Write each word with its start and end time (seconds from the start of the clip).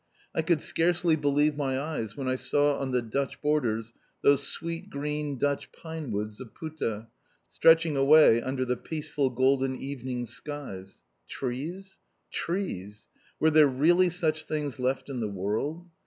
I 0.33 0.41
could 0.41 0.61
scarcely 0.61 1.15
believe 1.15 1.55
my 1.55 1.79
eyes 1.79 2.17
when 2.17 2.27
I 2.27 2.33
saw 2.33 2.79
on 2.79 2.89
the 2.89 3.03
Dutch 3.03 3.39
borders 3.39 3.93
those 4.23 4.47
sweet 4.47 4.89
green 4.89 5.37
Dutch 5.37 5.71
pine 5.71 6.09
woods 6.11 6.41
of 6.41 6.55
Putte 6.55 7.05
stretching 7.51 7.95
away 7.95 8.41
under 8.41 8.65
the 8.65 8.77
peaceful 8.77 9.29
golden 9.29 9.75
evening 9.75 10.25
skies. 10.25 11.03
Trees! 11.27 11.99
Trees! 12.31 13.09
Were 13.39 13.51
there 13.51 13.67
really 13.67 14.09
such 14.09 14.45
things 14.45 14.79
left 14.79 15.07
in 15.07 15.19
the 15.19 15.29
world? 15.29 15.87